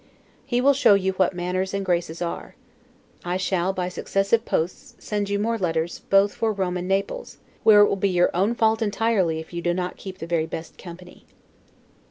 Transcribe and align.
He 0.47 0.61
will 0.61 0.73
show 0.73 0.95
you 0.95 1.11
what 1.11 1.35
manners 1.35 1.75
and 1.75 1.85
graces 1.85 2.23
are. 2.23 2.55
I 3.23 3.37
shall, 3.37 3.71
by 3.71 3.87
successive 3.87 4.45
posts, 4.45 4.95
send 4.97 5.29
you 5.29 5.37
more 5.37 5.59
letters, 5.59 5.99
both 6.09 6.33
for 6.33 6.51
Rome 6.51 6.75
and 6.75 6.87
Naples, 6.87 7.37
where 7.61 7.81
it 7.81 7.87
will 7.87 7.95
be 7.95 8.09
your 8.09 8.31
own 8.35 8.55
fault 8.55 8.81
entirely 8.81 9.37
if 9.37 9.53
you 9.53 9.61
do 9.61 9.75
not 9.75 9.97
keep 9.97 10.17
the 10.17 10.25
very 10.25 10.47
best 10.47 10.75
company. 10.75 11.27